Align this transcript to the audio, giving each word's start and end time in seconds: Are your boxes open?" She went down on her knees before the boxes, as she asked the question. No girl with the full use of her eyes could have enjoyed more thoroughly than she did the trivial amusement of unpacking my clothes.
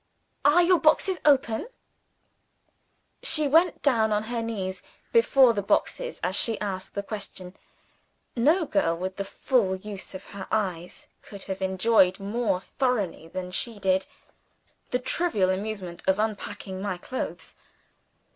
Are 0.43 0.63
your 0.63 0.79
boxes 0.79 1.19
open?" 1.25 1.67
She 3.21 3.47
went 3.47 3.83
down 3.83 4.11
on 4.11 4.23
her 4.23 4.41
knees 4.41 4.81
before 5.13 5.53
the 5.53 5.61
boxes, 5.61 6.19
as 6.23 6.35
she 6.35 6.59
asked 6.59 6.95
the 6.95 7.03
question. 7.03 7.55
No 8.35 8.65
girl 8.65 8.97
with 8.97 9.17
the 9.17 9.23
full 9.23 9.75
use 9.75 10.15
of 10.15 10.23
her 10.33 10.47
eyes 10.51 11.05
could 11.21 11.43
have 11.43 11.61
enjoyed 11.61 12.19
more 12.19 12.59
thoroughly 12.59 13.27
than 13.27 13.51
she 13.51 13.77
did 13.77 14.07
the 14.89 14.97
trivial 14.97 15.51
amusement 15.51 16.01
of 16.07 16.17
unpacking 16.17 16.81
my 16.81 16.97
clothes. 16.97 17.53